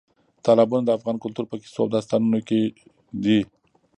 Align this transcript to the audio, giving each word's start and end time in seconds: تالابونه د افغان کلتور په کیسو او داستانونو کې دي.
تالابونه 0.43 0.83
د 0.85 0.89
افغان 0.97 1.17
کلتور 1.23 1.45
په 1.49 1.55
کیسو 1.61 1.79
او 1.83 1.87
داستانونو 1.95 2.39
کې 2.47 2.61
دي. 3.23 3.39